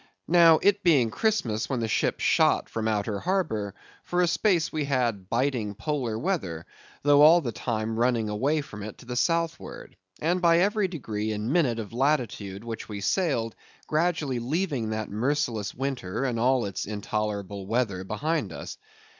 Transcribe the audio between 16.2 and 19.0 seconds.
and all its intolerable weather behind us.